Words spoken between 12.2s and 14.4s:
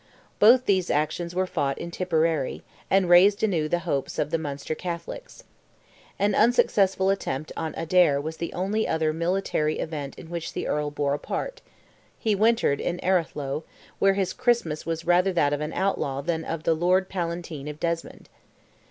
wintered in Aharlow, where his